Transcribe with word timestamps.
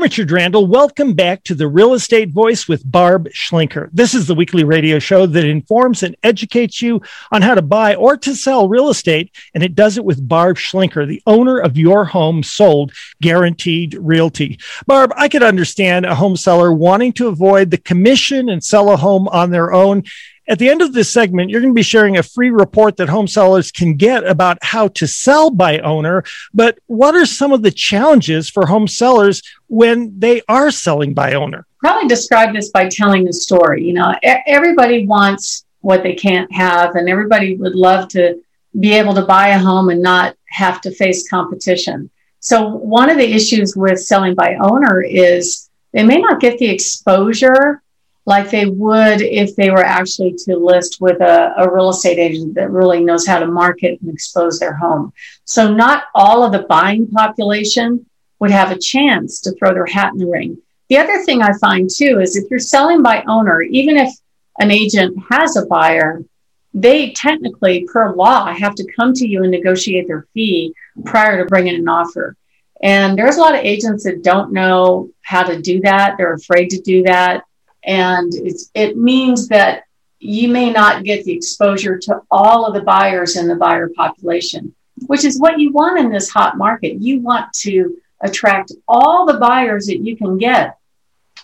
Richard 0.00 0.30
Randall. 0.30 0.66
Welcome 0.66 1.14
back 1.14 1.44
to 1.44 1.54
the 1.54 1.68
Real 1.68 1.94
Estate 1.94 2.30
Voice 2.30 2.66
with 2.66 2.90
Barb 2.90 3.28
Schlinker. 3.28 3.88
This 3.92 4.14
is 4.14 4.26
the 4.26 4.34
weekly 4.34 4.64
radio 4.64 4.98
show 4.98 5.26
that 5.26 5.44
informs 5.44 6.02
and 6.02 6.16
educates 6.22 6.82
you 6.82 7.00
on 7.30 7.42
how 7.42 7.54
to 7.54 7.62
buy 7.62 7.94
or 7.94 8.16
to 8.16 8.34
sell 8.34 8.68
real 8.68 8.88
estate, 8.88 9.34
and 9.54 9.62
it 9.62 9.74
does 9.74 9.96
it 9.96 10.04
with 10.04 10.26
Barb 10.26 10.56
Schlinker, 10.56 11.06
the 11.06 11.22
owner 11.26 11.58
of 11.58 11.76
Your 11.76 12.04
Home 12.04 12.42
Sold 12.42 12.92
Guaranteed 13.22 13.94
Realty. 13.94 14.58
Barb, 14.86 15.12
I 15.16 15.28
could 15.28 15.42
understand 15.42 16.06
a 16.06 16.14
home 16.14 16.36
seller 16.36 16.72
wanting 16.72 17.12
to 17.14 17.28
avoid 17.28 17.70
the 17.70 17.78
commission 17.78 18.48
and 18.48 18.64
sell 18.64 18.90
a 18.90 18.96
home 18.96 19.28
on 19.28 19.50
their 19.50 19.72
own 19.72 20.02
at 20.46 20.58
the 20.58 20.68
end 20.68 20.82
of 20.82 20.92
this 20.92 21.10
segment, 21.12 21.50
you're 21.50 21.60
going 21.60 21.72
to 21.72 21.78
be 21.78 21.82
sharing 21.82 22.18
a 22.18 22.22
free 22.22 22.50
report 22.50 22.96
that 22.96 23.08
home 23.08 23.26
sellers 23.26 23.72
can 23.72 23.96
get 23.96 24.26
about 24.26 24.58
how 24.62 24.88
to 24.88 25.06
sell 25.06 25.50
by 25.50 25.78
owner. 25.78 26.24
But 26.52 26.78
what 26.86 27.14
are 27.14 27.26
some 27.26 27.52
of 27.52 27.62
the 27.62 27.70
challenges 27.70 28.50
for 28.50 28.66
home 28.66 28.86
sellers 28.86 29.42
when 29.68 30.18
they 30.18 30.42
are 30.48 30.70
selling 30.70 31.14
by 31.14 31.34
owner? 31.34 31.66
Probably 31.78 32.08
describe 32.08 32.54
this 32.54 32.70
by 32.70 32.88
telling 32.88 33.24
the 33.24 33.32
story. 33.32 33.84
You 33.84 33.94
know, 33.94 34.14
everybody 34.22 35.06
wants 35.06 35.64
what 35.80 36.02
they 36.02 36.14
can't 36.14 36.50
have, 36.52 36.94
and 36.94 37.08
everybody 37.08 37.56
would 37.56 37.74
love 37.74 38.08
to 38.08 38.40
be 38.80 38.92
able 38.94 39.14
to 39.14 39.24
buy 39.24 39.48
a 39.48 39.58
home 39.58 39.90
and 39.90 40.02
not 40.02 40.36
have 40.46 40.80
to 40.82 40.90
face 40.90 41.28
competition. 41.28 42.10
So, 42.40 42.68
one 42.68 43.10
of 43.10 43.16
the 43.16 43.32
issues 43.32 43.74
with 43.76 44.00
selling 44.00 44.34
by 44.34 44.56
owner 44.60 45.02
is 45.02 45.70
they 45.92 46.02
may 46.02 46.18
not 46.18 46.40
get 46.40 46.58
the 46.58 46.68
exposure 46.68 47.82
like 48.26 48.50
they 48.50 48.66
would 48.66 49.20
if 49.20 49.54
they 49.54 49.70
were 49.70 49.84
actually 49.84 50.34
to 50.44 50.56
list 50.56 51.00
with 51.00 51.20
a, 51.20 51.52
a, 51.58 51.70
real 51.70 51.90
estate 51.90 52.18
agent 52.18 52.54
that 52.54 52.70
really 52.70 53.04
knows 53.04 53.26
how 53.26 53.38
to 53.38 53.46
market 53.46 54.00
and 54.00 54.10
expose 54.10 54.58
their 54.58 54.74
home. 54.74 55.12
So, 55.44 55.72
not 55.72 56.04
all 56.14 56.42
of 56.42 56.52
the 56.52 56.66
buying 56.68 57.06
population 57.06 58.06
would 58.38 58.50
have 58.50 58.70
a 58.70 58.78
chance 58.78 59.40
to 59.42 59.52
throw 59.52 59.74
their 59.74 59.86
hat 59.86 60.12
in 60.12 60.18
the 60.18 60.26
ring. 60.26 60.58
The 60.88 60.98
other 60.98 61.22
thing 61.22 61.42
I 61.42 61.52
find 61.58 61.88
too 61.90 62.20
is 62.20 62.36
if 62.36 62.50
you're 62.50 62.58
selling 62.58 63.02
by 63.02 63.24
owner, 63.28 63.62
even 63.62 63.96
if 63.96 64.10
an 64.58 64.70
agent 64.70 65.16
has 65.30 65.56
a 65.56 65.66
buyer, 65.66 66.24
they 66.72 67.10
technically, 67.10 67.86
per 67.90 68.14
law, 68.14 68.52
have 68.52 68.74
to 68.76 68.92
come 68.92 69.12
to 69.14 69.26
you 69.26 69.42
and 69.42 69.50
negotiate 69.50 70.08
their 70.08 70.26
fee 70.34 70.74
prior 71.04 71.42
to 71.42 71.48
bringing 71.48 71.76
an 71.76 71.88
offer. 71.88 72.36
And 72.82 73.16
there's 73.16 73.36
a 73.36 73.40
lot 73.40 73.54
of 73.54 73.60
agents 73.64 74.04
that 74.04 74.22
don't 74.22 74.52
know 74.52 75.10
how 75.22 75.44
to 75.44 75.62
do 75.62 75.80
that. 75.82 76.16
They're 76.18 76.34
afraid 76.34 76.70
to 76.70 76.80
do 76.80 77.02
that 77.04 77.44
and 77.84 78.32
it 78.74 78.96
means 78.96 79.48
that 79.48 79.84
you 80.18 80.48
may 80.48 80.70
not 80.70 81.04
get 81.04 81.24
the 81.24 81.32
exposure 81.32 81.98
to 81.98 82.22
all 82.30 82.64
of 82.64 82.74
the 82.74 82.80
buyers 82.80 83.36
in 83.36 83.46
the 83.46 83.56
buyer 83.56 83.90
population, 83.94 84.74
which 85.06 85.24
is 85.24 85.38
what 85.38 85.60
you 85.60 85.70
want 85.70 85.98
in 85.98 86.10
this 86.10 86.30
hot 86.30 86.56
market. 86.56 87.02
You 87.02 87.20
want 87.20 87.52
to 87.60 87.96
attract 88.20 88.72
all 88.88 89.26
the 89.26 89.38
buyers 89.38 89.86
that 89.86 89.98
you 89.98 90.16
can 90.16 90.38
get 90.38 90.78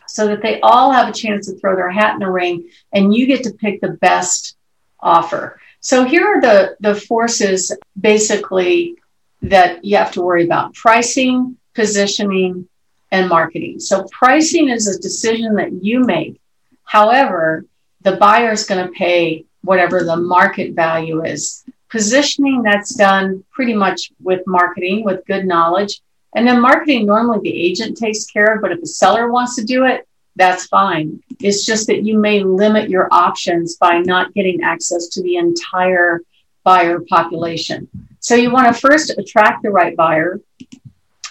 so 0.07 0.27
that 0.29 0.41
they 0.41 0.61
all 0.61 0.91
have 0.91 1.09
a 1.09 1.13
chance 1.13 1.47
to 1.47 1.57
throw 1.57 1.77
their 1.77 1.91
hat 1.91 2.15
in 2.15 2.21
the 2.21 2.31
ring 2.31 2.71
and 2.93 3.15
you 3.15 3.27
get 3.27 3.45
to 3.45 3.53
pick 3.53 3.81
the 3.81 3.91
best 3.91 4.57
offer. 4.99 5.61
So 5.81 6.05
here 6.05 6.27
are 6.27 6.41
the, 6.41 6.77
the 6.81 6.95
forces 6.95 7.73
basically 8.01 8.97
that 9.43 9.85
you 9.85 9.97
have 9.99 10.13
to 10.13 10.23
worry 10.23 10.45
about 10.45 10.75
pricing, 10.75 11.59
positioning, 11.75 12.69
and 13.13 13.29
marketing. 13.29 13.81
So 13.81 14.07
pricing 14.13 14.69
is 14.69 14.87
a 14.87 15.01
decision 15.01 15.55
that 15.55 15.85
you 15.85 16.01
make. 16.01 16.41
However, 16.85 17.65
the 18.03 18.17
buyer 18.17 18.53
is 18.53 18.65
going 18.65 18.87
to 18.87 18.93
pay 18.93 19.45
whatever 19.63 20.05
the 20.05 20.17
market 20.17 20.75
value 20.75 21.25
is. 21.25 21.65
Positioning 21.91 22.63
that's 22.63 22.95
done 22.95 23.45
pretty 23.53 23.75
much 23.75 24.13
with 24.23 24.47
marketing 24.47 25.05
with 25.05 25.27
good 25.27 25.45
knowledge. 25.45 26.01
And 26.35 26.47
then 26.47 26.61
marketing 26.61 27.07
normally 27.07 27.41
the 27.43 27.63
agent 27.63 27.97
takes 27.97 28.25
care 28.25 28.55
of, 28.55 28.63
but 28.63 28.73
if 28.73 28.81
the 28.81 28.87
seller 28.87 29.31
wants 29.31 29.57
to 29.57 29.65
do 29.65 29.85
it, 29.85 30.07
that's 30.37 30.67
fine. 30.67 31.23
It's 31.41 31.67
just 31.67 31.89
that 31.89 32.05
you 32.05 32.17
may 32.17 32.43
limit 32.43 32.89
your 32.89 33.09
options 33.11 33.77
by 33.77 33.99
not 33.99 34.33
getting 34.33 34.63
access 34.63 35.09
to 35.09 35.23
the 35.23 35.37
entire 35.37 36.23
buyer 36.63 37.01
population. 37.01 37.89
So 38.21 38.37
you 38.37 38.51
want 38.51 38.73
to 38.73 38.81
first 38.81 39.11
attract 39.19 39.63
the 39.63 39.71
right 39.71 39.97
buyer 39.97 40.41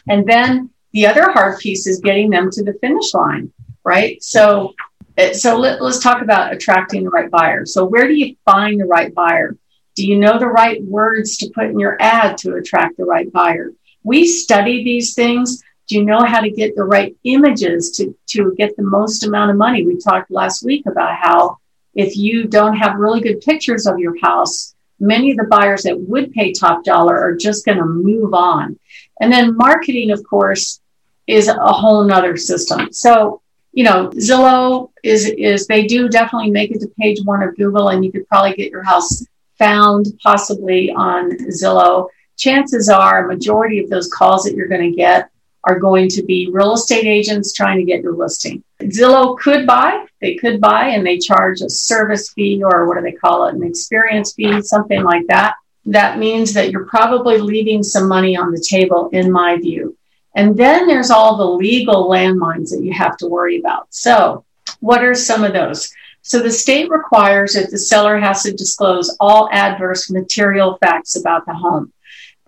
and 0.07 0.27
then 0.27 0.69
the 0.91 1.07
other 1.07 1.31
hard 1.31 1.59
piece 1.59 1.87
is 1.87 1.99
getting 1.99 2.29
them 2.29 2.49
to 2.51 2.63
the 2.63 2.73
finish 2.81 3.13
line, 3.13 3.51
right? 3.83 4.21
So, 4.23 4.73
eh, 5.17 5.33
so 5.33 5.57
let, 5.57 5.81
let's 5.81 5.99
talk 5.99 6.21
about 6.21 6.53
attracting 6.53 7.03
the 7.03 7.09
right 7.09 7.29
buyer. 7.29 7.65
So, 7.65 7.85
where 7.85 8.07
do 8.07 8.13
you 8.13 8.35
find 8.45 8.79
the 8.79 8.85
right 8.85 9.13
buyer? 9.13 9.55
Do 9.95 10.07
you 10.07 10.17
know 10.17 10.39
the 10.39 10.47
right 10.47 10.81
words 10.83 11.37
to 11.37 11.51
put 11.53 11.65
in 11.65 11.79
your 11.79 11.97
ad 11.99 12.37
to 12.39 12.55
attract 12.55 12.97
the 12.97 13.05
right 13.05 13.31
buyer? 13.31 13.73
We 14.03 14.25
study 14.25 14.83
these 14.83 15.13
things. 15.13 15.61
Do 15.87 15.95
you 15.95 16.05
know 16.05 16.23
how 16.23 16.39
to 16.39 16.49
get 16.49 16.75
the 16.75 16.83
right 16.83 17.15
images 17.23 17.91
to, 17.97 18.15
to 18.27 18.53
get 18.57 18.75
the 18.77 18.83
most 18.83 19.25
amount 19.25 19.51
of 19.51 19.57
money? 19.57 19.85
We 19.85 19.97
talked 19.97 20.31
last 20.31 20.63
week 20.63 20.85
about 20.85 21.17
how 21.17 21.57
if 21.95 22.15
you 22.15 22.45
don't 22.45 22.77
have 22.77 22.97
really 22.97 23.21
good 23.21 23.41
pictures 23.41 23.87
of 23.87 23.99
your 23.99 24.15
house, 24.21 24.75
many 24.99 25.31
of 25.31 25.37
the 25.37 25.45
buyers 25.45 25.83
that 25.83 25.99
would 25.99 26.31
pay 26.33 26.51
top 26.51 26.83
dollar 26.83 27.17
are 27.17 27.35
just 27.35 27.65
going 27.65 27.77
to 27.77 27.85
move 27.85 28.33
on. 28.33 28.77
And 29.21 29.31
then 29.31 29.57
marketing, 29.57 30.11
of 30.11 30.23
course, 30.23 30.81
is 31.27 31.47
a 31.47 31.53
whole 31.53 32.03
nother 32.03 32.37
system. 32.37 32.91
So, 32.91 33.41
you 33.71 33.83
know, 33.83 34.09
Zillow 34.09 34.91
is 35.03 35.27
is 35.27 35.67
they 35.67 35.85
do 35.85 36.09
definitely 36.09 36.49
make 36.49 36.71
it 36.71 36.79
to 36.81 36.87
page 36.99 37.19
one 37.23 37.43
of 37.43 37.55
Google, 37.55 37.89
and 37.89 38.03
you 38.03 38.11
could 38.11 38.27
probably 38.27 38.53
get 38.53 38.71
your 38.71 38.83
house 38.83 39.25
found 39.57 40.07
possibly 40.23 40.91
on 40.91 41.37
Zillow. 41.49 42.07
Chances 42.37 42.89
are, 42.89 43.25
a 43.25 43.27
majority 43.27 43.79
of 43.83 43.89
those 43.89 44.11
calls 44.11 44.43
that 44.43 44.55
you're 44.55 44.67
going 44.67 44.89
to 44.89 44.95
get 44.95 45.29
are 45.63 45.79
going 45.79 46.07
to 46.09 46.23
be 46.23 46.49
real 46.51 46.73
estate 46.73 47.05
agents 47.05 47.53
trying 47.53 47.77
to 47.77 47.83
get 47.83 48.01
your 48.01 48.15
listing. 48.15 48.63
Zillow 48.81 49.37
could 49.37 49.67
buy, 49.67 50.05
they 50.21 50.35
could 50.35 50.61
buy, 50.61 50.89
and 50.89 51.05
they 51.05 51.17
charge 51.17 51.61
a 51.61 51.69
service 51.69 52.31
fee 52.31 52.63
or 52.63 52.87
what 52.87 52.95
do 52.95 53.01
they 53.01 53.11
call 53.11 53.47
it, 53.47 53.55
an 53.55 53.63
experience 53.63 54.33
fee, 54.33 54.61
something 54.61 55.03
like 55.03 55.27
that 55.27 55.55
that 55.85 56.19
means 56.19 56.53
that 56.53 56.71
you're 56.71 56.85
probably 56.85 57.39
leaving 57.39 57.83
some 57.83 58.07
money 58.07 58.37
on 58.37 58.51
the 58.51 58.63
table, 58.67 59.09
in 59.11 59.31
my 59.31 59.57
view. 59.57 59.97
And 60.35 60.55
then 60.55 60.87
there's 60.87 61.09
all 61.09 61.37
the 61.37 61.45
legal 61.45 62.09
landmines 62.09 62.69
that 62.69 62.83
you 62.83 62.93
have 62.93 63.17
to 63.17 63.27
worry 63.27 63.59
about. 63.59 63.87
So, 63.89 64.45
what 64.79 65.03
are 65.03 65.15
some 65.15 65.43
of 65.43 65.53
those? 65.53 65.91
So, 66.21 66.39
the 66.39 66.51
state 66.51 66.89
requires 66.91 67.53
that 67.53 67.71
the 67.71 67.77
seller 67.77 68.19
has 68.19 68.43
to 68.43 68.53
disclose 68.53 69.15
all 69.19 69.49
adverse 69.51 70.11
material 70.11 70.77
facts 70.77 71.15
about 71.15 71.45
the 71.45 71.53
home. 71.53 71.91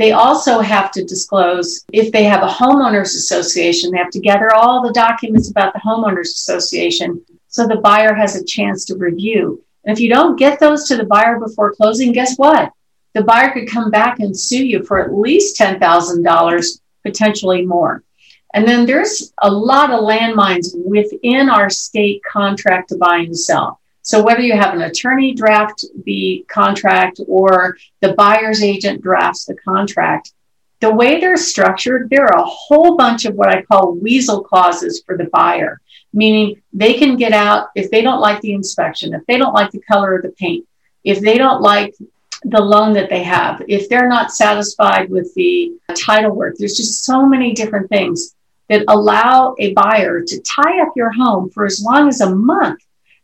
They 0.02 0.14
also 0.14 0.62
have 0.62 0.92
to 0.94 1.06
disclose, 1.06 1.86
if 1.94 2.12
they 2.12 2.24
have 2.24 2.42
a 2.42 2.48
homeowners 2.48 3.16
association, 3.16 3.92
they 3.92 4.00
have 4.00 4.10
to 4.12 4.20
gather 4.20 4.52
all 4.54 4.82
the 4.82 4.94
documents 4.94 5.52
about 5.52 5.74
the 5.74 5.80
homeowners 5.80 6.32
association 6.40 7.24
so 7.48 7.68
the 7.68 7.78
buyer 7.78 8.16
has 8.16 8.36
a 8.36 8.44
chance 8.44 8.86
to 8.86 8.98
review. 8.98 9.64
And 9.86 9.96
if 9.96 10.02
you 10.02 10.10
don't 10.10 10.40
get 10.40 10.60
those 10.60 10.88
to 10.88 10.98
the 10.98 11.06
buyer 11.06 11.40
before 11.40 11.76
closing, 11.76 12.14
guess 12.14 12.36
what? 12.38 12.72
the 13.14 13.24
buyer 13.24 13.52
could 13.52 13.68
come 13.68 13.92
back 13.92 14.20
and 14.20 14.38
sue 14.38 14.66
you 14.66 14.84
for 14.84 15.00
at 15.00 15.14
least 15.14 15.60
$10,000, 15.60 16.82
potentially 17.04 17.66
more. 17.66 18.04
And 18.54 18.68
then 18.68 18.86
there's 18.86 19.34
a 19.42 19.52
lot 19.52 19.92
of 19.92 20.02
landmines 20.02 20.70
within 20.86 21.50
our 21.50 21.70
state 21.70 22.22
contract 22.24 22.90
to 22.90 22.98
buy 22.98 23.18
and 23.18 23.38
sell. 23.38 23.81
So 24.04 24.24
whether 24.24 24.42
you 24.42 24.54
have 24.54 24.74
an 24.74 24.82
attorney 24.82 25.34
draft 25.34 25.86
the 26.06 26.46
contract 26.48 27.20
or 27.28 27.78
the 28.02 28.14
buyer's 28.14 28.64
agent 28.64 29.02
drafts 29.02 29.46
the 29.46 29.56
contract, 29.56 30.34
the 30.80 30.94
way 30.94 31.20
they're 31.20 31.38
structured, 31.38 32.10
there 32.10 32.26
are 32.26 32.42
a 32.42 32.46
whole 32.46 32.98
bunch 32.98 33.26
of 33.26 33.36
what 33.36 33.50
I 33.50 33.62
call 33.62 33.94
weasel 33.94 34.44
clauses 34.44 35.04
for 35.06 35.16
the 35.16 35.26
buyer, 35.26 35.80
meaning 36.12 36.62
they 36.74 36.96
can 36.96 37.16
get 37.16 37.34
out 37.34 37.68
if 37.76 37.92
they 37.92 38.02
don't 38.02 38.20
like 38.20 38.42
the 38.42 38.54
inspection, 38.54 39.14
if 39.14 39.26
they 39.28 39.38
don't 39.38 39.54
like 39.54 39.70
the 39.70 39.82
color 39.82 40.16
of 40.16 40.24
the 40.24 40.32
paint, 40.32 40.68
if 41.04 41.22
they 41.22 41.38
don't 41.38 41.62
like 41.62 41.94
the 42.44 42.62
loan 42.62 42.94
that 42.94 43.10
they 43.10 43.22
have. 43.22 43.62
If 43.68 43.88
they're 43.88 44.08
not 44.08 44.32
satisfied 44.32 45.12
with 45.12 45.32
the 45.36 45.74
title 45.96 46.32
work, 46.32 46.56
there's 46.58 46.78
just 46.78 47.06
so 47.06 47.28
many 47.28 47.54
different 47.54 47.90
things 47.90 48.36
that 48.68 48.86
allow 48.88 49.56
a 49.60 49.74
buyer 49.74 50.22
to 50.22 50.42
tie 50.42 50.82
up 50.82 50.94
your 50.96 51.12
home 51.12 51.52
for 51.52 51.66
as 51.66 51.84
long 51.84 52.08
as 52.08 52.22
a 52.22 52.36
month 52.36 52.82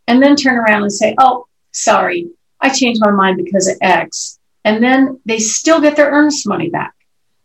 and 0.08 0.22
then 0.22 0.36
turn 0.36 0.58
around 0.58 0.84
and 0.84 0.92
say, 0.92 1.16
oh, 1.20 1.46
sorry, 1.72 2.30
I 2.60 2.70
changed 2.70 3.02
my 3.02 3.12
mind 3.12 3.44
because 3.44 3.68
of 3.68 3.78
X. 3.82 4.40
And 4.64 4.84
then 4.84 5.20
they 5.26 5.40
still 5.40 5.80
get 5.80 5.96
their 5.96 6.12
earnest 6.12 6.48
money 6.48 6.70
back. 6.70 6.94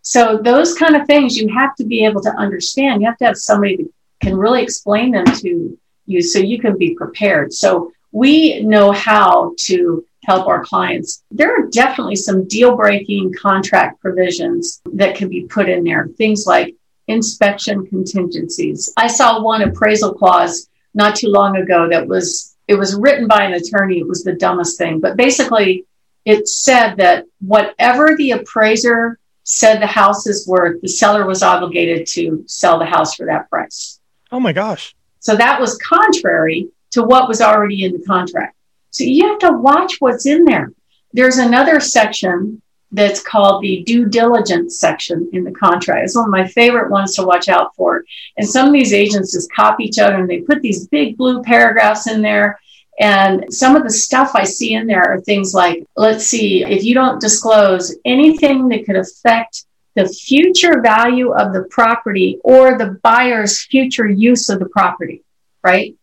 So 0.02 0.38
those 0.38 0.74
kind 0.74 0.96
of 0.96 1.06
things 1.06 1.36
you 1.36 1.48
have 1.54 1.76
to 1.76 1.84
be 1.84 2.04
able 2.04 2.22
to 2.22 2.34
understand. 2.36 3.00
You 3.00 3.08
have 3.08 3.18
to 3.18 3.26
have 3.26 3.36
somebody 3.36 3.76
that 3.76 3.90
can 4.20 4.36
really 4.36 4.62
explain 4.62 5.12
them 5.12 5.26
to 5.26 5.78
you 6.06 6.22
so 6.22 6.38
you 6.38 6.58
can 6.58 6.76
be 6.76 6.94
prepared. 6.94 7.52
So 7.52 7.92
we 8.10 8.60
know 8.62 8.90
how 8.92 9.54
to 9.60 10.04
help 10.24 10.46
our 10.46 10.64
clients. 10.64 11.22
There 11.30 11.54
are 11.54 11.68
definitely 11.68 12.16
some 12.16 12.46
deal 12.46 12.76
breaking 12.76 13.34
contract 13.34 14.00
provisions 14.00 14.80
that 14.94 15.16
can 15.16 15.28
be 15.28 15.44
put 15.44 15.68
in 15.68 15.84
there. 15.84 16.08
Things 16.18 16.46
like 16.46 16.74
inspection 17.08 17.86
contingencies. 17.86 18.92
I 18.96 19.06
saw 19.06 19.42
one 19.42 19.62
appraisal 19.62 20.14
clause 20.14 20.68
not 20.94 21.16
too 21.16 21.28
long 21.28 21.56
ago 21.56 21.88
that 21.88 22.06
was 22.06 22.51
it 22.72 22.78
was 22.78 22.94
written 22.94 23.28
by 23.28 23.44
an 23.44 23.52
attorney. 23.52 23.98
It 23.98 24.08
was 24.08 24.24
the 24.24 24.32
dumbest 24.32 24.78
thing, 24.78 24.98
but 24.98 25.16
basically 25.16 25.84
it 26.24 26.48
said 26.48 26.96
that 26.96 27.26
whatever 27.40 28.16
the 28.16 28.30
appraiser 28.30 29.18
said 29.44 29.82
the 29.82 29.86
house 29.86 30.26
is 30.26 30.48
worth, 30.48 30.80
the 30.80 30.88
seller 30.88 31.26
was 31.26 31.42
obligated 31.42 32.06
to 32.06 32.44
sell 32.46 32.78
the 32.78 32.86
house 32.86 33.14
for 33.14 33.26
that 33.26 33.50
price. 33.50 34.00
Oh 34.30 34.40
my 34.40 34.54
gosh. 34.54 34.94
So 35.20 35.36
that 35.36 35.60
was 35.60 35.76
contrary 35.78 36.68
to 36.92 37.02
what 37.02 37.28
was 37.28 37.42
already 37.42 37.84
in 37.84 37.92
the 37.92 38.04
contract. 38.06 38.56
So 38.90 39.04
you 39.04 39.28
have 39.28 39.38
to 39.40 39.52
watch 39.52 39.96
what's 39.98 40.24
in 40.24 40.44
there. 40.44 40.72
There's 41.12 41.36
another 41.36 41.78
section 41.78 42.62
that's 42.92 43.22
called 43.22 43.62
the 43.62 43.82
due 43.84 44.06
diligence 44.06 44.78
section 44.78 45.28
in 45.32 45.44
the 45.44 45.52
contract. 45.52 46.04
It's 46.04 46.14
one 46.14 46.26
of 46.26 46.30
my 46.30 46.46
favorite 46.46 46.90
ones 46.90 47.16
to 47.16 47.24
watch 47.24 47.48
out 47.48 47.74
for. 47.74 48.04
And 48.36 48.46
some 48.46 48.66
of 48.66 48.72
these 48.72 48.92
agents 48.92 49.32
just 49.32 49.52
copy 49.52 49.84
each 49.84 49.98
other 49.98 50.16
and 50.16 50.28
they 50.28 50.40
put 50.40 50.60
these 50.60 50.86
big 50.88 51.16
blue 51.16 51.42
paragraphs 51.42 52.06
in 52.06 52.20
there. 52.20 52.60
And 52.98 53.52
some 53.52 53.74
of 53.74 53.84
the 53.84 53.90
stuff 53.90 54.32
I 54.34 54.44
see 54.44 54.74
in 54.74 54.86
there 54.86 55.02
are 55.02 55.20
things 55.20 55.54
like, 55.54 55.84
let's 55.96 56.26
see, 56.26 56.64
if 56.64 56.84
you 56.84 56.94
don't 56.94 57.20
disclose 57.20 57.96
anything 58.04 58.68
that 58.68 58.84
could 58.84 58.96
affect 58.96 59.64
the 59.94 60.08
future 60.08 60.80
value 60.80 61.32
of 61.32 61.52
the 61.52 61.64
property 61.64 62.38
or 62.44 62.78
the 62.78 62.98
buyer's 63.02 63.62
future 63.64 64.08
use 64.08 64.48
of 64.48 64.58
the 64.58 64.68
property, 64.68 65.22
right? 65.62 65.94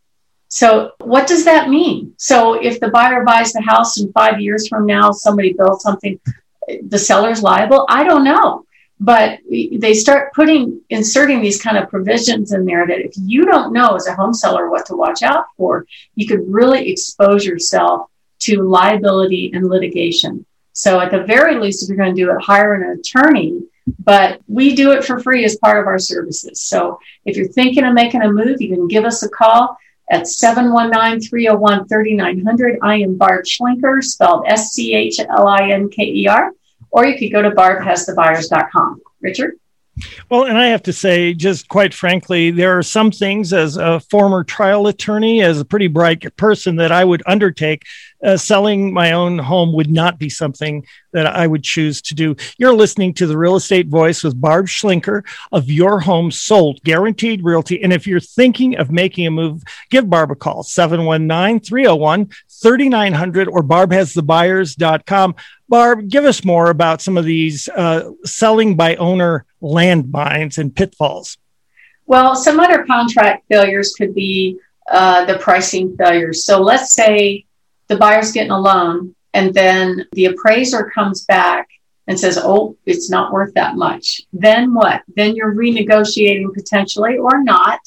So, 0.50 0.94
what 1.00 1.28
does 1.28 1.46
that 1.46 1.70
mean? 1.70 2.16
So, 2.18 2.54
if 2.54 2.80
the 2.80 2.90
buyer 2.90 3.24
buys 3.24 3.54
the 3.54 3.62
house 3.62 3.98
and 3.98 4.12
five 4.14 4.42
years 4.42 4.68
from 4.68 4.86
now 4.86 5.12
somebody 5.12 5.54
builds 5.54 5.84
something, 5.84 6.20
the 6.88 6.98
seller's 6.98 7.44
liable? 7.44 7.86
I 7.88 8.04
don't 8.04 8.24
know. 8.24 8.66
But 9.00 9.40
they 9.50 9.94
start 9.94 10.34
putting, 10.34 10.82
inserting 10.90 11.42
these 11.42 11.62
kind 11.62 11.78
of 11.78 11.90
provisions 11.90 12.52
in 12.52 12.66
there 12.66 12.86
that 12.86 13.00
if 13.00 13.14
you 13.16 13.46
don't 13.46 13.72
know 13.72 13.96
as 13.96 14.08
a 14.08 14.16
home 14.16 14.34
seller 14.34 14.70
what 14.70 14.86
to 14.88 14.96
watch 14.96 15.24
out 15.24 15.46
for, 15.56 15.86
you 16.16 16.28
could 16.28 16.52
really 16.52 16.92
expose 16.92 17.46
yourself 17.46 18.10
to 18.40 18.62
liability 18.62 19.52
and 19.54 19.70
litigation. 19.70 20.46
So, 20.74 21.00
at 21.00 21.12
the 21.12 21.24
very 21.24 21.60
least, 21.60 21.84
if 21.84 21.90
you're 21.90 21.98
going 21.98 22.16
to 22.16 22.22
do 22.22 22.32
it, 22.32 22.42
hire 22.42 22.74
an 22.74 23.00
attorney 23.00 23.64
but 23.98 24.42
we 24.48 24.76
do 24.76 24.92
it 24.92 25.04
for 25.04 25.20
free 25.20 25.44
as 25.46 25.58
part 25.58 25.80
of 25.80 25.88
our 25.88 25.98
services. 25.98 26.62
So 26.62 27.00
if 27.26 27.36
you're 27.36 27.48
thinking 27.48 27.84
of 27.84 27.94
making 27.94 28.22
a 28.22 28.32
move, 28.32 28.62
you 28.62 28.70
can 28.70 28.88
give 28.88 29.06
us 29.06 29.24
a 29.24 29.30
call 29.30 29.76
at 30.12 30.24
719-301-3900. 30.24 32.78
I 32.82 32.96
am 32.98 33.16
Barb 33.18 33.46
Schlinker, 33.46 34.04
spelled 34.04 34.46
S-C-H-L-I-N-K-E-R, 34.48 36.52
or 36.92 37.06
you 37.06 37.18
could 37.18 37.32
go 37.32 37.42
to 37.42 37.52
barbhasthebuyers.com. 37.52 39.02
Richard? 39.22 39.54
Well, 40.30 40.46
and 40.46 40.58
I 40.58 40.68
have 40.68 40.84
to 40.84 40.94
say, 40.94 41.34
just 41.34 41.68
quite 41.68 41.94
frankly, 41.94 42.52
there 42.52 42.78
are 42.78 42.84
some 42.84 43.12
things 43.12 43.54
as 43.54 43.78
a 43.78 44.00
former 44.00 44.44
trial 44.44 44.88
attorney, 44.88 45.42
as 45.42 45.60
a 45.60 45.66
pretty 45.66 45.88
bright 45.88 46.36
person, 46.38 46.78
that 46.78 46.92
I 46.92 47.04
would 47.04 47.24
undertake. 47.26 47.86
Uh, 48.22 48.36
selling 48.36 48.94
my 48.94 49.14
own 49.14 49.40
home 49.40 49.72
would 49.72 49.90
not 49.90 50.20
be 50.20 50.30
something 50.30 50.86
that 51.14 51.26
I 51.26 51.48
would 51.48 51.64
choose 51.64 52.02
to 52.02 52.14
do. 52.14 52.36
You're 52.58 52.76
listening 52.76 53.14
to 53.14 53.28
the 53.28 53.38
Real 53.38 53.56
Estate 53.56 53.88
Voice 53.88 54.24
with 54.24 54.40
Barb 54.40 54.68
Schlinker 54.68 55.24
of 55.54 55.72
Your 55.72 56.02
Home 56.02 56.30
Sold, 56.30 56.82
Guaranteed 56.84 57.46
Realty. 57.46 57.82
And 57.82 57.94
if 57.94 58.06
you're 58.06 58.20
thinking 58.20 58.76
of 58.76 58.92
making 58.92 59.26
a 59.26 59.32
move, 59.32 59.64
give 59.90 60.10
Barb 60.10 60.32
a 60.32 60.36
call, 60.36 60.64
719 60.64 61.62
301 61.62 62.30
3900 62.62 63.48
or 63.48 63.64
barbhasthebuyers.com. 63.64 65.36
Barb, 65.68 66.10
give 66.10 66.26
us 66.26 66.44
more 66.44 66.70
about 66.70 67.02
some 67.02 67.18
of 67.18 67.26
these 67.26 67.70
uh, 67.70 68.12
selling 68.26 68.76
by 68.76 68.96
owner 68.96 69.46
landmines 69.62 70.58
and 70.58 70.76
pitfalls. 70.76 71.38
Well, 72.06 72.36
some 72.36 72.60
other 72.60 72.86
contract 72.86 73.46
failures 73.50 73.94
could 73.96 74.16
be 74.16 74.58
uh, 74.92 75.26
the 75.26 75.38
pricing 75.38 75.96
failures. 75.96 76.44
So 76.44 76.60
let's 76.60 76.94
say 76.94 77.46
the 77.88 77.98
buyer's 77.98 78.32
getting 78.32 78.52
a 78.52 78.60
loan 78.60 79.16
and 79.34 79.54
then 79.54 80.08
the 80.14 80.26
appraiser 80.26 80.90
comes 80.94 81.26
back 81.26 81.68
and 82.08 82.20
says, 82.20 82.40
oh, 82.42 82.76
it's 82.88 83.10
not 83.10 83.32
worth 83.32 83.54
that 83.54 83.76
much. 83.76 84.22
Then 84.34 84.74
what? 84.74 85.04
Then 85.16 85.36
you're 85.36 85.54
renegotiating 85.54 86.54
potentially 86.56 87.18
or 87.18 87.44
not, 87.44 87.80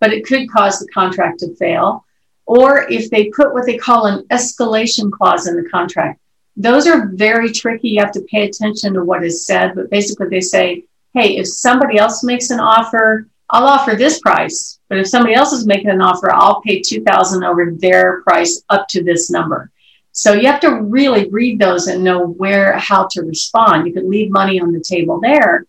but 0.00 0.12
it 0.12 0.24
could 0.24 0.50
cause 0.50 0.78
the 0.78 0.88
contract 0.88 1.40
to 1.40 1.54
fail. 1.56 2.04
Or 2.48 2.90
if 2.90 3.10
they 3.10 3.28
put 3.28 3.52
what 3.52 3.66
they 3.66 3.76
call 3.76 4.06
an 4.06 4.26
escalation 4.28 5.12
clause 5.12 5.46
in 5.46 5.54
the 5.54 5.68
contract, 5.68 6.18
those 6.56 6.86
are 6.86 7.08
very 7.08 7.52
tricky. 7.52 7.90
You 7.90 8.00
have 8.00 8.12
to 8.12 8.22
pay 8.22 8.48
attention 8.48 8.94
to 8.94 9.04
what 9.04 9.22
is 9.22 9.44
said, 9.44 9.74
but 9.74 9.90
basically 9.90 10.28
they 10.30 10.40
say, 10.40 10.84
hey, 11.12 11.36
if 11.36 11.46
somebody 11.46 11.98
else 11.98 12.24
makes 12.24 12.48
an 12.48 12.58
offer, 12.58 13.28
I'll 13.50 13.66
offer 13.66 13.94
this 13.94 14.20
price. 14.20 14.80
But 14.88 14.96
if 14.96 15.08
somebody 15.08 15.34
else 15.34 15.52
is 15.52 15.66
making 15.66 15.90
an 15.90 16.00
offer, 16.00 16.32
I'll 16.32 16.62
pay 16.62 16.80
2000 16.80 17.44
over 17.44 17.74
their 17.74 18.22
price 18.22 18.62
up 18.70 18.88
to 18.88 19.04
this 19.04 19.30
number. 19.30 19.70
So 20.12 20.32
you 20.32 20.46
have 20.46 20.60
to 20.60 20.80
really 20.80 21.28
read 21.28 21.58
those 21.58 21.86
and 21.86 22.02
know 22.02 22.28
where, 22.28 22.78
how 22.78 23.08
to 23.10 23.22
respond. 23.24 23.86
You 23.86 23.92
could 23.92 24.08
leave 24.08 24.30
money 24.30 24.58
on 24.58 24.72
the 24.72 24.80
table 24.80 25.20
there. 25.20 25.66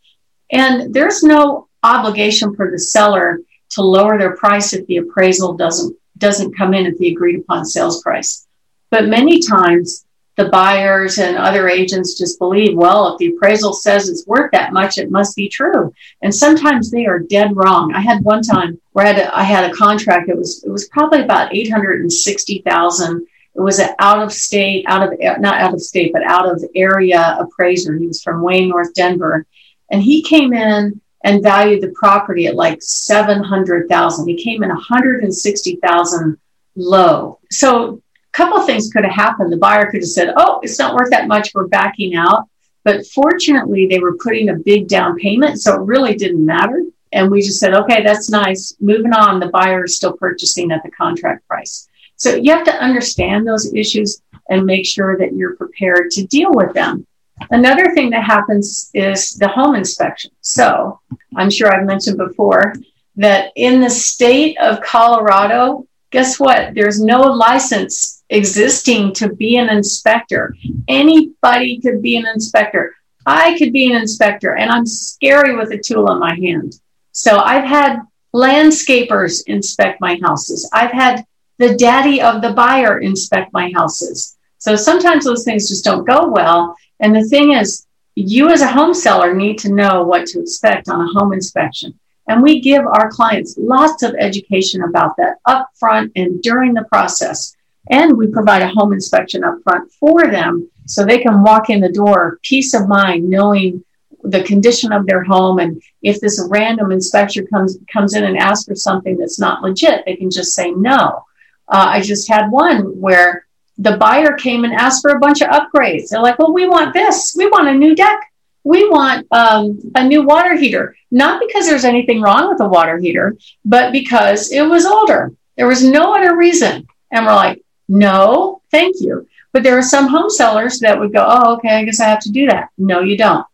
And 0.50 0.94
there's 0.94 1.24
no 1.24 1.68
obligation 1.84 2.56
for 2.56 2.72
the 2.72 2.80
seller 2.80 3.42
to 3.72 3.82
lower 3.82 4.18
their 4.18 4.38
price 4.38 4.72
if 4.72 4.88
the 4.88 4.98
appraisal 4.98 5.54
doesn't, 5.54 5.96
doesn't 6.19 6.57
come 6.57 6.74
in 6.74 6.86
at 6.86 6.98
the 6.98 7.10
agreed 7.10 7.39
upon 7.39 7.66
sales 7.66 8.01
price. 8.01 8.48
But 8.92 9.07
many 9.07 9.39
times 9.39 10.06
the 10.36 10.50
buyers 10.50 11.18
and 11.18 11.36
other 11.36 11.68
agents 11.68 12.18
just 12.18 12.39
believe, 12.39 12.77
well, 12.77 13.12
if 13.12 13.18
the 13.18 13.36
appraisal 13.36 13.74
says 13.74 14.07
it's 14.07 14.25
worth 14.25 14.51
that 14.51 14.71
much, 14.71 14.98
it 14.98 15.12
must 15.12 15.36
be 15.36 15.50
true. 15.50 15.94
And 16.21 16.33
sometimes 16.33 16.89
they 16.89 17.06
are 17.06 17.19
dead 17.19 17.56
wrong. 17.57 17.94
I 17.94 18.00
had 18.00 18.24
one 18.24 18.42
time 18.42 18.80
where 18.94 19.06
I 19.06 19.10
had 19.10 19.19
a, 19.19 19.38
I 19.38 19.44
had 19.44 19.69
a 19.69 19.75
contract. 19.75 20.30
It 20.30 20.38
was 20.38 20.63
it 20.63 20.69
was 20.69 20.88
probably 20.88 21.24
about 21.24 21.54
eight 21.54 21.69
hundred 21.69 22.00
and 22.00 22.12
sixty 22.12 22.62
thousand. 22.65 23.27
It 23.54 23.62
was 23.62 23.80
an 23.80 23.89
out 24.00 24.24
of 24.24 24.31
state, 24.31 24.86
out 24.88 25.04
of 25.04 25.19
not 25.42 25.60
out 25.60 25.74
of 25.74 25.81
state, 25.81 26.13
but 26.13 26.24
out 26.24 26.50
of 26.50 26.63
area 26.74 27.38
appraiser. 27.38 27.98
He 27.98 28.07
was 28.07 28.24
from 28.24 28.42
Wayne, 28.42 28.69
North 28.69 28.94
Denver, 28.94 29.45
and 29.92 30.01
he 30.01 30.22
came 30.22 30.54
in 30.54 31.01
and 31.24 31.44
valued 31.44 31.81
the 31.81 31.94
property 31.95 32.48
at 32.48 32.56
like 32.56 32.81
seven 32.81 33.44
hundred 33.44 33.89
thousand. 33.89 34.27
He 34.27 34.42
came 34.42 34.63
in 34.63 34.69
one 34.69 34.80
hundred 34.80 35.24
and 35.24 35.33
sixty 35.33 35.75
thousand 35.77 36.38
low. 36.75 37.39
So 37.51 38.01
a 38.33 38.38
couple 38.38 38.57
of 38.57 38.66
things 38.66 38.92
could 38.92 39.04
have 39.04 39.13
happened. 39.13 39.51
The 39.51 39.57
buyer 39.57 39.89
could 39.92 40.01
have 40.01 40.10
said, 40.10 40.33
Oh, 40.38 40.60
it's 40.63 40.80
not 40.80 40.95
worth 40.95 41.10
that 41.12 41.27
much. 41.27 41.54
We're 41.54 41.68
backing 41.68 42.16
out. 42.16 42.48
But 42.83 43.06
fortunately, 43.07 43.88
they 43.88 44.00
were 44.00 44.18
putting 44.18 44.50
a 44.50 44.56
big 44.56 44.88
down 44.88 45.18
payment. 45.18 45.62
So 45.62 45.75
it 45.75 45.86
really 45.86 46.16
didn't 46.16 46.45
matter. 46.45 46.83
And 47.12 47.30
we 47.30 47.42
just 47.42 47.60
said, 47.60 47.74
Okay, 47.74 48.04
that's 48.04 48.30
nice. 48.30 48.75
Moving 48.80 49.13
on. 49.13 49.39
The 49.39 49.50
buyer 49.50 49.86
is 49.86 49.95
still 49.95 50.13
purchasing 50.13 50.72
at 50.72 50.83
the 50.83 50.92
contract 50.92 51.48
price. 51.48 51.88
So 52.15 52.36
you 52.36 52.51
have 52.54 52.65
to 52.65 52.83
understand 52.83 53.48
those 53.48 53.74
issues 53.74 54.22
and 54.50 54.65
make 54.65 54.86
sure 54.86 55.18
that 55.18 55.33
you're 55.33 55.56
prepared 55.56 56.12
to 56.12 56.25
deal 56.25 56.51
with 56.51 56.74
them. 56.74 57.06
Another 57.51 57.94
thing 57.94 58.09
that 58.12 58.24
happens 58.24 58.91
is 58.94 59.33
the 59.36 59.47
home 59.47 59.75
inspection. 59.75 60.31
So 60.41 61.00
I'm 61.36 61.50
sure 61.50 61.74
I've 61.74 61.86
mentioned 61.86 62.18
before 62.18 62.74
that 63.15 63.51
in 63.56 63.81
the 63.81 63.89
state 63.89 64.57
of 64.59 64.81
Colorado, 64.81 65.88
guess 66.12 66.39
what? 66.39 66.74
There's 66.74 67.01
no 67.01 67.22
license 67.22 68.24
existing 68.29 69.13
to 69.13 69.34
be 69.34 69.58
an 69.58 69.69
inspector. 69.69 70.55
Anybody 70.88 71.79
could 71.81 72.01
be 72.01 72.17
an 72.17 72.25
inspector. 72.27 72.96
I 73.25 73.58
could 73.58 73.74
be 73.74 73.91
an 73.91 74.00
inspector, 74.00 74.55
and 74.55 74.72
I'm 74.72 74.86
scary 74.86 75.55
with 75.55 75.72
a 75.72 75.77
tool 75.77 76.12
in 76.12 76.19
my 76.19 76.36
hand. 76.36 76.79
So 77.12 77.39
I've 77.39 77.65
had 77.65 78.00
landscapers 78.34 79.43
inspect 79.48 80.00
my 80.01 80.19
houses. 80.24 80.69
I've 80.74 80.91
had 80.91 81.25
the 81.58 81.75
daddy 81.75 82.22
of 82.22 82.41
the 82.41 82.53
buyer 82.53 83.00
inspect 83.00 83.51
my 83.53 83.72
houses. 83.75 84.38
So 84.60 84.75
sometimes 84.75 85.25
those 85.25 85.43
things 85.43 85.67
just 85.67 85.84
don't 85.84 86.08
go 86.08 86.27
well. 86.27 86.75
And 87.00 87.15
the 87.15 87.24
thing 87.24 87.53
is, 87.53 87.86
you 88.15 88.50
as 88.50 88.62
a 88.62 88.68
home 88.68 88.94
seller 88.94 89.34
need 89.34 89.58
to 89.60 89.74
know 89.74 90.03
what 90.03 90.25
to 90.27 90.41
expect 90.41 90.89
on 90.89 91.01
a 91.01 91.20
home 91.20 91.34
inspection. 91.34 91.98
And 92.27 92.44
we 92.44 92.60
give 92.60 92.86
our 92.86 93.10
clients 93.10 93.56
lots 93.58 94.03
of 94.03 94.15
education 94.20 94.84
about 94.84 95.15
that 95.18 95.38
up 95.46 95.70
front 95.79 96.12
and 96.15 96.41
during 96.41 96.74
the 96.74 96.84
process. 96.84 97.56
And 97.89 98.18
we 98.18 98.27
provide 98.27 98.62
a 98.62 98.68
home 98.68 98.94
inspection 98.94 99.44
up 99.44 99.56
front 99.63 99.91
for 99.94 100.27
them 100.27 100.70
so 100.86 101.03
they 101.03 101.20
can 101.20 101.44
walk 101.44 101.70
in 101.70 101.82
the 101.82 101.91
door, 101.91 102.39
peace 102.44 102.74
of 102.74 102.88
mind, 102.88 103.27
knowing 103.27 103.84
the 104.24 104.44
condition 104.44 104.91
of 104.91 105.08
their 105.08 105.24
home. 105.24 105.60
And 105.60 105.82
if 106.03 106.20
this 106.20 106.46
random 106.50 106.91
inspector 106.91 107.44
comes, 107.48 107.77
comes 107.91 108.13
in 108.13 108.24
and 108.24 108.38
asks 108.38 108.65
for 108.65 108.75
something 108.75 109.18
that's 109.18 109.39
not 109.39 109.63
legit, 109.63 110.03
they 110.06 110.15
can 110.15 110.29
just 110.29 110.53
say 110.53 110.72
no. 110.72 111.25
Uh, 111.68 111.86
I 111.88 112.01
just 112.01 112.27
had 112.27 112.50
one 112.50 113.00
where 113.00 113.46
the 113.79 113.98
buyer 113.98 114.33
came 114.33 114.65
and 114.65 114.74
asked 114.74 115.01
for 115.01 115.12
a 115.12 115.19
bunch 115.19 115.41
of 115.41 115.50
upgrades. 115.50 116.09
They're 116.09 116.21
like, 116.21 116.38
well, 116.38 116.53
we 116.53 116.67
want 116.67 116.93
this. 116.93 117.33
We 117.36 117.48
want 117.48 117.69
a 117.69 117.74
new 117.74 117.95
deck. 117.95 118.19
We 118.65 118.88
want 118.89 119.25
um, 119.31 119.79
a 119.95 120.05
new 120.05 120.24
water 120.24 120.55
heater. 120.55 120.95
Not 121.12 121.41
because 121.45 121.65
there's 121.65 121.86
anything 121.86 122.21
wrong 122.21 122.50
with 122.50 122.57
the 122.57 122.67
water 122.67 122.98
heater, 122.98 123.38
but 123.63 123.91
because 123.93 124.51
it 124.51 124.62
was 124.62 124.86
older. 124.86 125.31
There 125.55 125.67
was 125.67 125.83
no 125.83 126.13
other 126.13 126.36
reason. 126.36 126.88
And 127.09 127.25
we're 127.25 127.33
like, 127.33 127.63
no, 127.88 128.62
thank 128.69 128.98
you. 129.00 129.27
But 129.53 129.63
there 129.63 129.77
are 129.77 129.83
some 129.83 130.09
home 130.09 130.29
sellers 130.29 130.79
that 130.79 131.00
would 131.00 131.13
go, 131.13 131.25
oh, 131.27 131.55
okay, 131.55 131.75
I 131.75 131.83
guess 131.86 132.00
I 132.00 132.05
have 132.05 132.19
to 132.21 132.31
do 132.31 132.48
that. 132.48 132.69
No, 132.77 133.00
you 133.00 133.17
don't. 133.17 133.45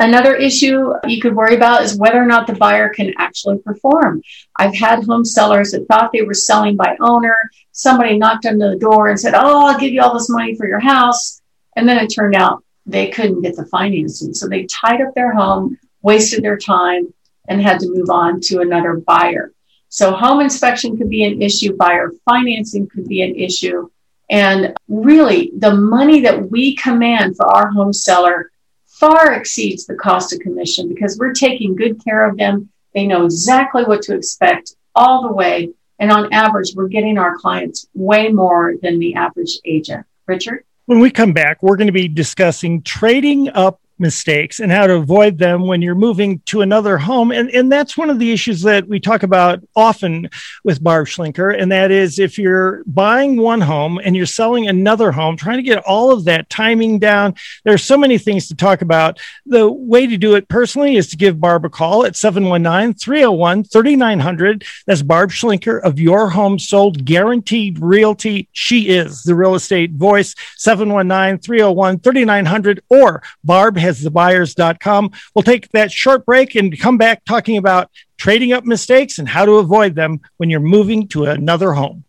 Another 0.00 0.34
issue 0.34 0.92
you 1.06 1.20
could 1.20 1.36
worry 1.36 1.54
about 1.54 1.82
is 1.82 1.96
whether 1.96 2.20
or 2.20 2.26
not 2.26 2.46
the 2.46 2.54
buyer 2.54 2.88
can 2.88 3.14
actually 3.16 3.58
perform. 3.58 4.22
I've 4.56 4.74
had 4.74 5.04
home 5.04 5.24
sellers 5.24 5.70
that 5.70 5.86
thought 5.86 6.10
they 6.12 6.22
were 6.22 6.34
selling 6.34 6.76
by 6.76 6.96
owner. 7.00 7.36
Somebody 7.72 8.18
knocked 8.18 8.46
on 8.46 8.58
the 8.58 8.76
door 8.76 9.08
and 9.08 9.18
said, 9.18 9.34
Oh, 9.34 9.66
I'll 9.66 9.78
give 9.78 9.92
you 9.92 10.02
all 10.02 10.14
this 10.14 10.28
money 10.28 10.56
for 10.56 10.66
your 10.66 10.80
house. 10.80 11.40
And 11.76 11.88
then 11.88 11.98
it 11.98 12.08
turned 12.08 12.34
out 12.34 12.64
they 12.86 13.08
couldn't 13.08 13.42
get 13.42 13.56
the 13.56 13.66
financing. 13.66 14.34
So 14.34 14.48
they 14.48 14.64
tied 14.64 15.00
up 15.00 15.14
their 15.14 15.32
home, 15.32 15.78
wasted 16.02 16.42
their 16.42 16.58
time, 16.58 17.14
and 17.48 17.62
had 17.62 17.80
to 17.80 17.88
move 17.88 18.10
on 18.10 18.40
to 18.42 18.60
another 18.60 18.94
buyer. 18.94 19.52
So 19.88 20.12
home 20.12 20.40
inspection 20.40 20.96
could 20.96 21.08
be 21.08 21.24
an 21.24 21.40
issue, 21.40 21.76
buyer 21.76 22.10
financing 22.24 22.88
could 22.88 23.06
be 23.06 23.22
an 23.22 23.36
issue. 23.36 23.90
And 24.28 24.74
really, 24.88 25.52
the 25.56 25.74
money 25.74 26.22
that 26.22 26.50
we 26.50 26.74
command 26.74 27.36
for 27.36 27.46
our 27.46 27.70
home 27.70 27.92
seller 27.92 28.50
far 28.98 29.32
exceeds 29.34 29.86
the 29.86 29.94
cost 29.94 30.32
of 30.32 30.40
commission 30.40 30.88
because 30.88 31.18
we're 31.18 31.32
taking 31.32 31.76
good 31.76 32.02
care 32.02 32.28
of 32.28 32.36
them. 32.36 32.70
They 32.94 33.06
know 33.06 33.24
exactly 33.24 33.84
what 33.84 34.02
to 34.02 34.14
expect 34.14 34.76
all 34.94 35.22
the 35.22 35.32
way. 35.32 35.70
And 35.98 36.10
on 36.10 36.32
average, 36.32 36.72
we're 36.74 36.88
getting 36.88 37.18
our 37.18 37.36
clients 37.36 37.86
way 37.94 38.28
more 38.28 38.74
than 38.82 38.98
the 38.98 39.14
average 39.14 39.58
agent. 39.64 40.06
Richard? 40.26 40.64
When 40.86 41.00
we 41.00 41.10
come 41.10 41.32
back, 41.32 41.62
we're 41.62 41.76
going 41.76 41.88
to 41.88 41.92
be 41.92 42.08
discussing 42.08 42.82
trading 42.82 43.48
up 43.50 43.80
mistakes 44.04 44.60
and 44.60 44.70
how 44.70 44.86
to 44.86 44.96
avoid 44.96 45.38
them 45.38 45.66
when 45.66 45.80
you're 45.80 45.94
moving 45.94 46.38
to 46.40 46.60
another 46.60 46.98
home. 46.98 47.30
And, 47.32 47.48
and 47.50 47.72
that's 47.72 47.96
one 47.96 48.10
of 48.10 48.18
the 48.18 48.30
issues 48.32 48.60
that 48.62 48.86
we 48.86 49.00
talk 49.00 49.22
about 49.22 49.60
often 49.74 50.28
with 50.62 50.84
Barb 50.84 51.06
Schlinker. 51.06 51.58
And 51.58 51.72
that 51.72 51.90
is 51.90 52.18
if 52.18 52.36
you're 52.36 52.84
buying 52.84 53.38
one 53.38 53.62
home 53.62 53.98
and 54.04 54.14
you're 54.14 54.26
selling 54.26 54.68
another 54.68 55.10
home, 55.10 55.38
trying 55.38 55.56
to 55.56 55.62
get 55.62 55.82
all 55.86 56.12
of 56.12 56.26
that 56.26 56.50
timing 56.50 56.98
down. 56.98 57.34
There 57.64 57.72
are 57.72 57.78
so 57.78 57.96
many 57.96 58.18
things 58.18 58.46
to 58.48 58.54
talk 58.54 58.82
about. 58.82 59.18
The 59.46 59.72
way 59.72 60.06
to 60.06 60.18
do 60.18 60.34
it 60.34 60.48
personally 60.48 60.96
is 60.96 61.08
to 61.08 61.16
give 61.16 61.40
Barb 61.40 61.64
a 61.64 61.70
call 61.70 62.04
at 62.04 62.14
719 62.14 62.94
301 62.94 63.64
3900. 63.64 64.64
That's 64.86 65.02
Barb 65.02 65.30
Schlinker 65.30 65.80
of 65.82 65.98
Your 65.98 66.28
Home 66.28 66.58
Sold 66.58 67.06
Guaranteed 67.06 67.78
Realty. 67.78 68.50
She 68.52 68.88
is 68.90 69.22
the 69.22 69.34
real 69.34 69.54
estate 69.54 69.92
voice, 69.92 70.34
719 70.58 71.38
301 71.38 72.00
3900 72.00 72.82
or 72.90 73.22
Barb 73.42 73.76
has 73.76 73.93
thebuyers.com. 74.00 75.10
We'll 75.34 75.42
take 75.42 75.68
that 75.70 75.90
short 75.90 76.24
break 76.24 76.54
and 76.54 76.78
come 76.78 76.98
back 76.98 77.24
talking 77.24 77.56
about 77.56 77.90
trading 78.18 78.52
up 78.52 78.64
mistakes 78.64 79.18
and 79.18 79.28
how 79.28 79.44
to 79.44 79.52
avoid 79.52 79.94
them 79.94 80.20
when 80.36 80.50
you're 80.50 80.60
moving 80.60 81.08
to 81.08 81.24
another 81.24 81.72
home. 81.72 82.04